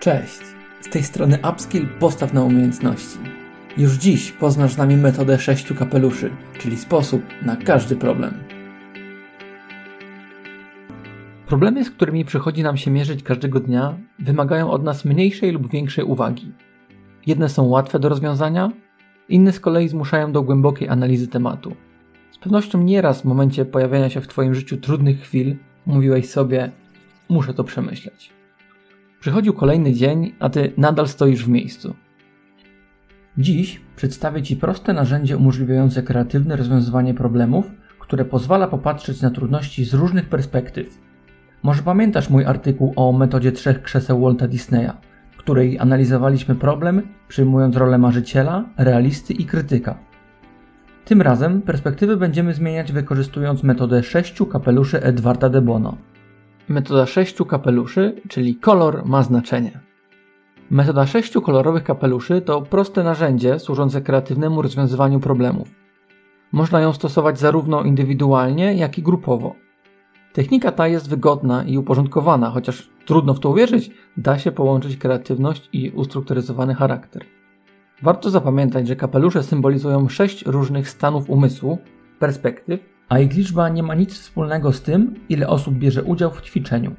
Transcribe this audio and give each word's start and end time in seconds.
Cześć, 0.00 0.40
z 0.80 0.88
tej 0.88 1.02
strony 1.02 1.38
Upskill 1.50 1.86
Postaw 2.00 2.32
na 2.32 2.42
Umiejętności. 2.42 3.18
Już 3.76 3.92
dziś 3.92 4.32
poznasz 4.32 4.72
z 4.72 4.78
nami 4.78 4.96
metodę 4.96 5.38
sześciu 5.38 5.74
kapeluszy, 5.74 6.30
czyli 6.58 6.76
sposób 6.76 7.22
na 7.42 7.56
każdy 7.56 7.96
problem. 7.96 8.34
Problemy, 11.46 11.84
z 11.84 11.90
którymi 11.90 12.24
przychodzi 12.24 12.62
nam 12.62 12.76
się 12.76 12.90
mierzyć 12.90 13.22
każdego 13.22 13.60
dnia, 13.60 13.98
wymagają 14.18 14.70
od 14.70 14.84
nas 14.84 15.04
mniejszej 15.04 15.52
lub 15.52 15.70
większej 15.70 16.04
uwagi. 16.04 16.52
Jedne 17.26 17.48
są 17.48 17.64
łatwe 17.64 17.98
do 17.98 18.08
rozwiązania, 18.08 18.70
inne 19.28 19.52
z 19.52 19.60
kolei 19.60 19.88
zmuszają 19.88 20.32
do 20.32 20.42
głębokiej 20.42 20.88
analizy 20.88 21.28
tematu. 21.28 21.76
Z 22.30 22.38
pewnością 22.38 22.82
nieraz 22.82 23.22
w 23.22 23.24
momencie 23.24 23.64
pojawiania 23.64 24.10
się 24.10 24.20
w 24.20 24.28
Twoim 24.28 24.54
życiu 24.54 24.76
trudnych 24.76 25.20
chwil 25.20 25.56
mówiłeś 25.86 26.30
sobie: 26.30 26.70
Muszę 27.28 27.54
to 27.54 27.64
przemyśleć. 27.64 28.37
Przychodził 29.20 29.52
kolejny 29.52 29.92
dzień, 29.92 30.32
a 30.40 30.48
ty 30.48 30.72
nadal 30.76 31.08
stoisz 31.08 31.44
w 31.44 31.48
miejscu. 31.48 31.94
Dziś 33.38 33.80
przedstawię 33.96 34.42
Ci 34.42 34.56
proste 34.56 34.92
narzędzie 34.92 35.36
umożliwiające 35.36 36.02
kreatywne 36.02 36.56
rozwiązywanie 36.56 37.14
problemów, 37.14 37.72
które 37.98 38.24
pozwala 38.24 38.68
popatrzeć 38.68 39.22
na 39.22 39.30
trudności 39.30 39.84
z 39.84 39.94
różnych 39.94 40.28
perspektyw. 40.28 40.98
Może 41.62 41.82
pamiętasz 41.82 42.30
mój 42.30 42.44
artykuł 42.44 42.92
o 42.96 43.12
metodzie 43.12 43.52
trzech 43.52 43.82
krzeseł 43.82 44.20
Walta 44.20 44.48
Disneya, 44.48 44.90
w 45.30 45.36
której 45.36 45.78
analizowaliśmy 45.78 46.54
problem, 46.54 47.02
przyjmując 47.28 47.76
rolę 47.76 47.98
marzyciela, 47.98 48.64
realisty 48.76 49.32
i 49.34 49.44
krytyka. 49.44 49.98
Tym 51.04 51.22
razem 51.22 51.62
perspektywy 51.62 52.16
będziemy 52.16 52.54
zmieniać 52.54 52.92
wykorzystując 52.92 53.62
metodę 53.62 54.02
sześciu 54.02 54.46
kapeluszy 54.46 55.02
Edwarda 55.02 55.48
de 55.48 55.62
Bono. 55.62 55.96
Metoda 56.68 57.06
sześciu 57.06 57.44
kapeluszy, 57.44 58.20
czyli 58.28 58.56
kolor 58.56 59.06
ma 59.06 59.22
znaczenie. 59.22 59.80
Metoda 60.70 61.06
sześciu 61.06 61.42
kolorowych 61.42 61.84
kapeluszy 61.84 62.40
to 62.40 62.62
proste 62.62 63.02
narzędzie 63.04 63.58
służące 63.58 64.00
kreatywnemu 64.00 64.62
rozwiązywaniu 64.62 65.20
problemów. 65.20 65.68
Można 66.52 66.80
ją 66.80 66.92
stosować 66.92 67.38
zarówno 67.38 67.82
indywidualnie, 67.82 68.74
jak 68.74 68.98
i 68.98 69.02
grupowo. 69.02 69.54
Technika 70.32 70.72
ta 70.72 70.88
jest 70.88 71.08
wygodna 71.08 71.64
i 71.64 71.78
uporządkowana, 71.78 72.50
chociaż 72.50 72.90
trudno 73.06 73.34
w 73.34 73.40
to 73.40 73.50
uwierzyć, 73.50 73.90
da 74.16 74.38
się 74.38 74.52
połączyć 74.52 74.96
kreatywność 74.96 75.68
i 75.72 75.90
ustrukturyzowany 75.90 76.74
charakter. 76.74 77.24
Warto 78.02 78.30
zapamiętać, 78.30 78.88
że 78.88 78.96
kapelusze 78.96 79.42
symbolizują 79.42 80.08
sześć 80.08 80.46
różnych 80.46 80.88
stanów 80.88 81.30
umysłu, 81.30 81.78
perspektyw, 82.18 82.80
a 83.08 83.18
ich 83.18 83.34
liczba 83.34 83.68
nie 83.68 83.82
ma 83.82 83.94
nic 83.94 84.14
wspólnego 84.14 84.72
z 84.72 84.82
tym, 84.82 85.14
ile 85.28 85.48
osób 85.48 85.74
bierze 85.74 86.02
udział 86.02 86.30
w 86.30 86.42
ćwiczeniu. 86.42 86.94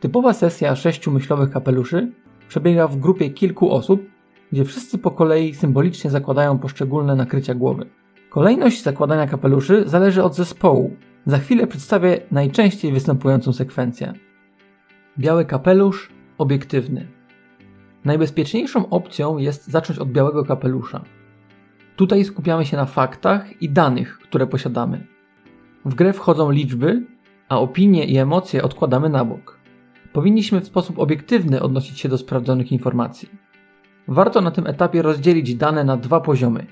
Typowa 0.00 0.32
sesja 0.32 0.76
sześciu 0.76 1.10
myślowych 1.10 1.50
kapeluszy 1.50 2.12
przebiega 2.48 2.88
w 2.88 2.96
grupie 2.96 3.30
kilku 3.30 3.72
osób, 3.72 4.02
gdzie 4.52 4.64
wszyscy 4.64 4.98
po 4.98 5.10
kolei 5.10 5.54
symbolicznie 5.54 6.10
zakładają 6.10 6.58
poszczególne 6.58 7.16
nakrycia 7.16 7.54
głowy. 7.54 7.86
Kolejność 8.30 8.82
zakładania 8.82 9.26
kapeluszy 9.26 9.82
zależy 9.86 10.22
od 10.22 10.34
zespołu. 10.34 10.96
Za 11.26 11.38
chwilę 11.38 11.66
przedstawię 11.66 12.20
najczęściej 12.30 12.92
występującą 12.92 13.52
sekwencję. 13.52 14.12
Biały 15.18 15.44
kapelusz, 15.44 16.12
obiektywny. 16.38 17.08
Najbezpieczniejszą 18.04 18.88
opcją 18.88 19.38
jest 19.38 19.66
zacząć 19.66 19.98
od 19.98 20.12
białego 20.12 20.44
kapelusza. 20.44 21.04
Tutaj 21.96 22.24
skupiamy 22.24 22.66
się 22.66 22.76
na 22.76 22.86
faktach 22.86 23.62
i 23.62 23.70
danych, 23.70 24.18
które 24.18 24.46
posiadamy. 24.46 25.17
W 25.84 25.94
grę 25.94 26.12
wchodzą 26.12 26.50
liczby, 26.50 27.02
a 27.48 27.58
opinie 27.58 28.04
i 28.04 28.16
emocje 28.16 28.62
odkładamy 28.62 29.08
na 29.08 29.24
bok. 29.24 29.58
Powinniśmy 30.12 30.60
w 30.60 30.66
sposób 30.66 30.98
obiektywny 30.98 31.62
odnosić 31.62 32.00
się 32.00 32.08
do 32.08 32.18
sprawdzonych 32.18 32.72
informacji. 32.72 33.28
Warto 34.08 34.40
na 34.40 34.50
tym 34.50 34.66
etapie 34.66 35.02
rozdzielić 35.02 35.54
dane 35.54 35.84
na 35.84 35.96
dwa 35.96 36.20
poziomy. 36.20 36.66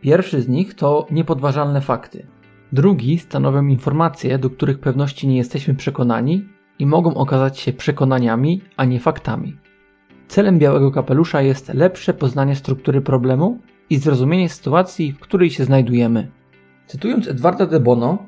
Pierwszy 0.00 0.42
z 0.42 0.48
nich 0.48 0.74
to 0.74 1.06
niepodważalne 1.10 1.80
fakty. 1.80 2.26
Drugi 2.72 3.18
stanowią 3.18 3.66
informacje, 3.66 4.38
do 4.38 4.50
których 4.50 4.78
pewności 4.78 5.28
nie 5.28 5.36
jesteśmy 5.36 5.74
przekonani 5.74 6.48
i 6.78 6.86
mogą 6.86 7.14
okazać 7.14 7.58
się 7.58 7.72
przekonaniami, 7.72 8.62
a 8.76 8.84
nie 8.84 9.00
faktami. 9.00 9.56
Celem 10.28 10.58
białego 10.58 10.90
kapelusza 10.90 11.42
jest 11.42 11.74
lepsze 11.74 12.14
poznanie 12.14 12.56
struktury 12.56 13.00
problemu 13.00 13.58
i 13.90 13.96
zrozumienie 13.96 14.48
sytuacji, 14.48 15.12
w 15.12 15.18
której 15.18 15.50
się 15.50 15.64
znajdujemy. 15.64 16.30
Cytując 16.86 17.28
Edwarda 17.28 17.66
de 17.66 17.80
Bono, 17.80 18.18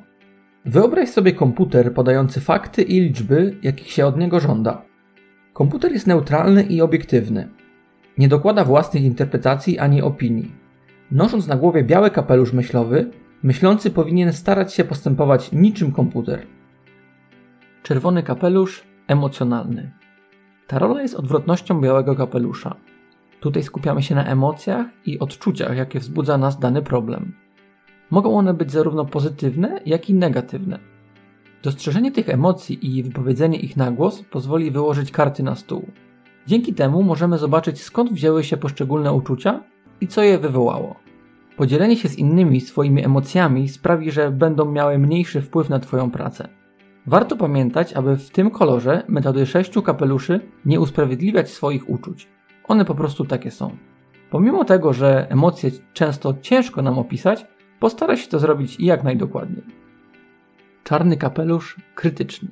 Wyobraź 0.65 1.09
sobie 1.09 1.33
komputer 1.33 1.93
podający 1.93 2.41
fakty 2.41 2.81
i 2.81 3.01
liczby, 3.01 3.57
jakich 3.61 3.91
się 3.91 4.05
od 4.05 4.17
niego 4.17 4.39
żąda. 4.39 4.81
Komputer 5.53 5.91
jest 5.91 6.07
neutralny 6.07 6.63
i 6.63 6.81
obiektywny. 6.81 7.49
Nie 8.17 8.27
dokłada 8.27 8.65
własnych 8.65 9.03
interpretacji 9.03 9.79
ani 9.79 10.01
opinii. 10.01 10.55
Nosząc 11.11 11.47
na 11.47 11.55
głowie 11.55 11.83
biały 11.83 12.11
kapelusz 12.11 12.53
myślowy, 12.53 13.11
myślący 13.43 13.91
powinien 13.91 14.33
starać 14.33 14.73
się 14.73 14.83
postępować 14.83 15.51
niczym 15.51 15.91
komputer. 15.91 16.41
Czerwony 17.83 18.23
kapelusz 18.23 18.83
emocjonalny. 19.07 19.91
Ta 20.67 20.79
rola 20.79 21.01
jest 21.01 21.15
odwrotnością 21.15 21.81
białego 21.81 22.15
kapelusza. 22.15 22.75
Tutaj 23.39 23.63
skupiamy 23.63 24.03
się 24.03 24.15
na 24.15 24.25
emocjach 24.25 24.87
i 25.05 25.19
odczuciach, 25.19 25.77
jakie 25.77 25.99
wzbudza 25.99 26.37
nas 26.37 26.59
dany 26.59 26.81
problem. 26.81 27.44
Mogą 28.11 28.37
one 28.37 28.53
być 28.53 28.71
zarówno 28.71 29.05
pozytywne, 29.05 29.81
jak 29.85 30.09
i 30.09 30.13
negatywne. 30.13 30.79
Dostrzeżenie 31.63 32.11
tych 32.11 32.29
emocji 32.29 32.97
i 32.97 33.03
wypowiedzenie 33.03 33.59
ich 33.59 33.77
na 33.77 33.91
głos 33.91 34.23
pozwoli 34.31 34.71
wyłożyć 34.71 35.11
karty 35.11 35.43
na 35.43 35.55
stół. 35.55 35.85
Dzięki 36.47 36.73
temu 36.73 37.03
możemy 37.03 37.37
zobaczyć 37.37 37.81
skąd 37.81 38.13
wzięły 38.13 38.43
się 38.43 38.57
poszczególne 38.57 39.13
uczucia 39.13 39.63
i 40.01 40.07
co 40.07 40.23
je 40.23 40.39
wywołało. 40.39 40.95
Podzielenie 41.57 41.97
się 41.97 42.09
z 42.09 42.17
innymi 42.17 42.61
swoimi 42.61 43.05
emocjami 43.05 43.69
sprawi, 43.69 44.11
że 44.11 44.31
będą 44.31 44.71
miały 44.71 44.97
mniejszy 44.97 45.41
wpływ 45.41 45.69
na 45.69 45.79
Twoją 45.79 46.11
pracę. 46.11 46.47
Warto 47.07 47.37
pamiętać, 47.37 47.93
aby 47.93 48.17
w 48.17 48.29
tym 48.29 48.51
kolorze 48.51 49.03
metody 49.07 49.45
sześciu 49.45 49.81
kapeluszy 49.81 50.39
nie 50.65 50.79
usprawiedliwiać 50.79 51.49
swoich 51.49 51.89
uczuć. 51.89 52.27
One 52.67 52.85
po 52.85 52.95
prostu 52.95 53.25
takie 53.25 53.51
są. 53.51 53.77
Pomimo 54.29 54.65
tego, 54.65 54.93
że 54.93 55.29
emocje 55.29 55.71
często 55.93 56.33
ciężko 56.41 56.81
nam 56.81 56.99
opisać, 56.99 57.45
Postaraj 57.79 58.17
się 58.17 58.27
to 58.27 58.39
zrobić 58.39 58.79
jak 58.79 59.03
najdokładniej. 59.03 59.63
Czarny 60.83 61.17
kapelusz 61.17 61.77
krytyczny. 61.95 62.49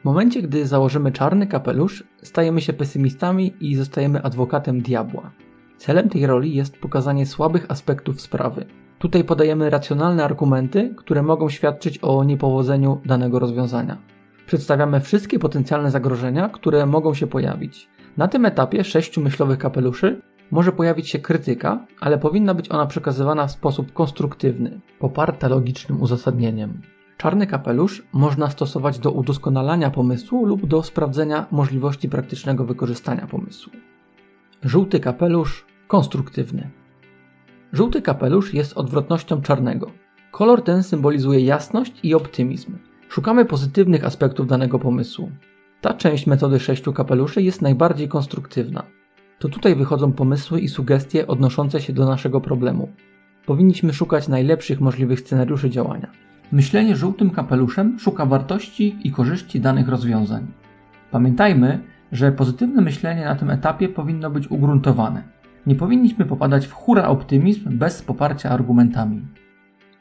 W 0.00 0.04
momencie, 0.04 0.42
gdy 0.42 0.66
założymy 0.66 1.12
czarny 1.12 1.46
kapelusz, 1.46 2.04
stajemy 2.22 2.60
się 2.60 2.72
pesymistami 2.72 3.54
i 3.60 3.74
zostajemy 3.74 4.22
adwokatem 4.22 4.80
diabła. 4.80 5.30
Celem 5.76 6.08
tej 6.08 6.26
roli 6.26 6.54
jest 6.54 6.78
pokazanie 6.78 7.26
słabych 7.26 7.70
aspektów 7.70 8.20
sprawy. 8.20 8.66
Tutaj 8.98 9.24
podajemy 9.24 9.70
racjonalne 9.70 10.24
argumenty, 10.24 10.94
które 10.96 11.22
mogą 11.22 11.48
świadczyć 11.48 11.98
o 11.98 12.24
niepowodzeniu 12.24 13.00
danego 13.04 13.38
rozwiązania. 13.38 13.98
Przedstawiamy 14.46 15.00
wszystkie 15.00 15.38
potencjalne 15.38 15.90
zagrożenia, 15.90 16.48
które 16.48 16.86
mogą 16.86 17.14
się 17.14 17.26
pojawić. 17.26 17.88
Na 18.16 18.28
tym 18.28 18.46
etapie 18.46 18.84
sześciu 18.84 19.20
myślowych 19.20 19.58
kapeluszy 19.58 20.22
może 20.50 20.72
pojawić 20.72 21.08
się 21.08 21.18
krytyka, 21.18 21.86
ale 22.00 22.18
powinna 22.18 22.54
być 22.54 22.70
ona 22.70 22.86
przekazywana 22.86 23.46
w 23.46 23.52
sposób 23.52 23.92
konstruktywny, 23.92 24.80
poparta 24.98 25.48
logicznym 25.48 26.02
uzasadnieniem. 26.02 26.80
Czarny 27.16 27.46
kapelusz 27.46 28.02
można 28.12 28.50
stosować 28.50 28.98
do 28.98 29.10
udoskonalania 29.10 29.90
pomysłu 29.90 30.46
lub 30.46 30.66
do 30.66 30.82
sprawdzenia 30.82 31.46
możliwości 31.50 32.08
praktycznego 32.08 32.64
wykorzystania 32.64 33.26
pomysłu. 33.26 33.72
Żółty 34.62 35.00
kapelusz 35.00 35.66
konstruktywny. 35.88 36.70
Żółty 37.72 38.02
kapelusz 38.02 38.54
jest 38.54 38.76
odwrotnością 38.76 39.42
czarnego. 39.42 39.90
Kolor 40.32 40.62
ten 40.62 40.82
symbolizuje 40.82 41.40
jasność 41.40 41.92
i 42.02 42.14
optymizm. 42.14 42.78
Szukamy 43.08 43.44
pozytywnych 43.44 44.04
aspektów 44.04 44.46
danego 44.46 44.78
pomysłu. 44.78 45.30
Ta 45.80 45.94
część 45.94 46.26
metody 46.26 46.60
sześciu 46.60 46.92
kapeluszy 46.92 47.42
jest 47.42 47.62
najbardziej 47.62 48.08
konstruktywna 48.08 48.82
to 49.38 49.48
tutaj 49.48 49.76
wychodzą 49.76 50.12
pomysły 50.12 50.60
i 50.60 50.68
sugestie 50.68 51.26
odnoszące 51.26 51.80
się 51.80 51.92
do 51.92 52.06
naszego 52.06 52.40
problemu. 52.40 52.88
Powinniśmy 53.46 53.92
szukać 53.92 54.28
najlepszych 54.28 54.80
możliwych 54.80 55.20
scenariuszy 55.20 55.70
działania. 55.70 56.10
Myślenie 56.52 56.96
żółtym 56.96 57.30
kapeluszem 57.30 57.98
szuka 57.98 58.26
wartości 58.26 58.96
i 59.04 59.10
korzyści 59.10 59.60
danych 59.60 59.88
rozwiązań. 59.88 60.46
Pamiętajmy, 61.10 61.80
że 62.12 62.32
pozytywne 62.32 62.82
myślenie 62.82 63.24
na 63.24 63.34
tym 63.34 63.50
etapie 63.50 63.88
powinno 63.88 64.30
być 64.30 64.50
ugruntowane. 64.50 65.22
Nie 65.66 65.74
powinniśmy 65.74 66.24
popadać 66.24 66.66
w 66.66 66.72
hura 66.72 67.08
optymizm 67.08 67.78
bez 67.78 68.02
poparcia 68.02 68.50
argumentami. 68.50 69.26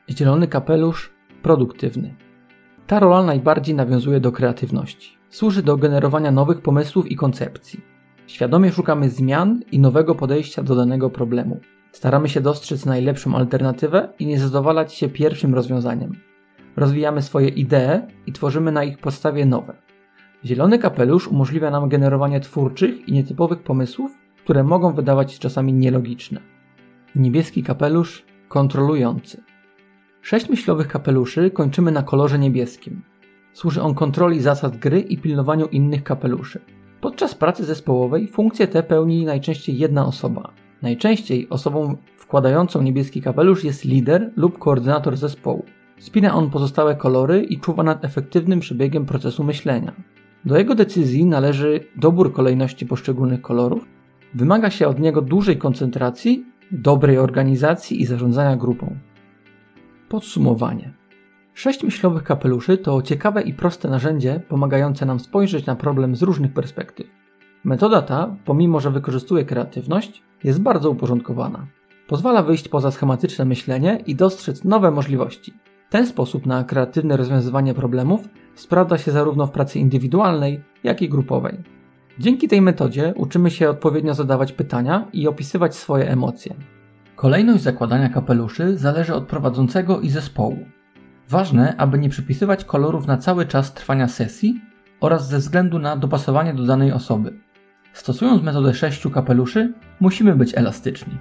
Zielony 0.09 0.47
kapelusz 0.47 1.13
produktywny. 1.41 2.15
Ta 2.87 2.99
rola 2.99 3.23
najbardziej 3.23 3.75
nawiązuje 3.75 4.19
do 4.19 4.31
kreatywności. 4.31 5.17
Służy 5.29 5.63
do 5.63 5.77
generowania 5.77 6.31
nowych 6.31 6.61
pomysłów 6.61 7.11
i 7.11 7.15
koncepcji. 7.15 7.94
Świadomie 8.27 8.71
szukamy 8.71 9.09
zmian 9.09 9.61
i 9.71 9.79
nowego 9.79 10.15
podejścia 10.15 10.63
do 10.63 10.75
danego 10.75 11.09
problemu. 11.09 11.59
Staramy 11.91 12.29
się 12.29 12.41
dostrzec 12.41 12.85
najlepszą 12.85 13.35
alternatywę 13.35 14.09
i 14.19 14.25
nie 14.25 14.39
zadowalać 14.39 14.93
się 14.93 15.09
pierwszym 15.09 15.55
rozwiązaniem. 15.55 16.11
Rozwijamy 16.75 17.21
swoje 17.21 17.49
idee 17.49 18.01
i 18.27 18.31
tworzymy 18.31 18.71
na 18.71 18.83
ich 18.83 18.97
podstawie 18.97 19.45
nowe. 19.45 19.75
Zielony 20.45 20.79
kapelusz 20.79 21.27
umożliwia 21.27 21.71
nam 21.71 21.89
generowanie 21.89 22.39
twórczych 22.39 23.07
i 23.07 23.11
nietypowych 23.13 23.63
pomysłów, 23.63 24.11
które 24.43 24.63
mogą 24.63 24.93
wydawać 24.93 25.33
się 25.33 25.39
czasami 25.39 25.73
nielogiczne. 25.73 26.41
Niebieski 27.15 27.63
kapelusz 27.63 28.25
kontrolujący. 28.47 29.43
Sześć 30.21 30.49
myślowych 30.49 30.87
kapeluszy 30.87 31.51
kończymy 31.51 31.91
na 31.91 32.03
kolorze 32.03 32.39
niebieskim. 32.39 33.01
Służy 33.53 33.81
on 33.81 33.93
kontroli 33.93 34.41
zasad 34.41 34.77
gry 34.77 34.99
i 34.99 35.17
pilnowaniu 35.17 35.65
innych 35.65 36.03
kapeluszy. 36.03 36.59
Podczas 37.05 37.35
pracy 37.35 37.65
zespołowej 37.65 38.27
funkcję 38.27 38.67
tę 38.67 38.83
pełni 38.83 39.25
najczęściej 39.25 39.77
jedna 39.77 40.05
osoba. 40.05 40.51
Najczęściej 40.81 41.49
osobą 41.49 41.97
wkładającą 42.17 42.81
niebieski 42.81 43.21
kapelusz 43.21 43.63
jest 43.63 43.85
lider 43.85 44.31
lub 44.35 44.59
koordynator 44.59 45.17
zespołu. 45.17 45.65
Spina 45.99 46.35
on 46.35 46.49
pozostałe 46.49 46.95
kolory 46.95 47.43
i 47.43 47.59
czuwa 47.59 47.83
nad 47.83 48.05
efektywnym 48.05 48.59
przebiegiem 48.59 49.05
procesu 49.05 49.43
myślenia. 49.43 49.93
Do 50.45 50.57
jego 50.57 50.75
decyzji 50.75 51.25
należy 51.25 51.79
dobór 51.95 52.33
kolejności 52.33 52.85
poszczególnych 52.85 53.41
kolorów. 53.41 53.85
Wymaga 54.33 54.69
się 54.69 54.87
od 54.87 54.99
niego 54.99 55.21
dużej 55.21 55.57
koncentracji, 55.57 56.45
dobrej 56.71 57.17
organizacji 57.17 58.01
i 58.01 58.05
zarządzania 58.05 58.57
grupą. 58.57 58.95
Podsumowanie. 60.09 60.93
Sześć 61.55 61.83
myślowych 61.83 62.23
kapeluszy 62.23 62.77
to 62.77 63.01
ciekawe 63.01 63.41
i 63.41 63.53
proste 63.53 63.89
narzędzie 63.89 64.41
pomagające 64.49 65.05
nam 65.05 65.19
spojrzeć 65.19 65.65
na 65.65 65.75
problem 65.75 66.15
z 66.15 66.21
różnych 66.21 66.53
perspektyw. 66.53 67.07
Metoda 67.63 68.01
ta, 68.01 68.35
pomimo 68.45 68.79
że 68.79 68.91
wykorzystuje 68.91 69.45
kreatywność, 69.45 70.23
jest 70.43 70.61
bardzo 70.61 70.89
uporządkowana. 70.89 71.67
Pozwala 72.07 72.43
wyjść 72.43 72.67
poza 72.67 72.91
schematyczne 72.91 73.45
myślenie 73.45 74.03
i 74.07 74.15
dostrzec 74.15 74.63
nowe 74.63 74.91
możliwości. 74.91 75.53
Ten 75.89 76.07
sposób 76.07 76.45
na 76.45 76.63
kreatywne 76.63 77.17
rozwiązywanie 77.17 77.73
problemów 77.73 78.21
sprawdza 78.55 78.97
się 78.97 79.11
zarówno 79.11 79.47
w 79.47 79.51
pracy 79.51 79.79
indywidualnej, 79.79 80.63
jak 80.83 81.01
i 81.01 81.09
grupowej. 81.09 81.57
Dzięki 82.19 82.47
tej 82.47 82.61
metodzie 82.61 83.13
uczymy 83.17 83.51
się 83.51 83.69
odpowiednio 83.69 84.13
zadawać 84.13 84.51
pytania 84.51 85.07
i 85.13 85.27
opisywać 85.27 85.75
swoje 85.75 86.09
emocje. 86.09 86.55
Kolejność 87.15 87.63
zakładania 87.63 88.09
kapeluszy 88.09 88.77
zależy 88.77 89.15
od 89.15 89.27
prowadzącego 89.27 89.99
i 89.99 90.09
zespołu. 90.09 90.65
Ważne, 91.29 91.75
aby 91.77 91.99
nie 91.99 92.09
przypisywać 92.09 92.65
kolorów 92.65 93.07
na 93.07 93.17
cały 93.17 93.45
czas 93.45 93.73
trwania 93.73 94.07
sesji 94.07 94.61
oraz 94.99 95.27
ze 95.27 95.37
względu 95.37 95.79
na 95.79 95.97
dopasowanie 95.97 96.53
do 96.53 96.65
danej 96.65 96.91
osoby. 96.91 97.33
Stosując 97.93 98.43
metodę 98.43 98.73
sześciu 98.73 99.09
kapeluszy, 99.09 99.73
musimy 99.99 100.35
być 100.35 100.57
elastyczni. 100.57 101.17